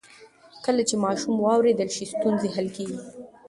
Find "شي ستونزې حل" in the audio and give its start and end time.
1.95-2.67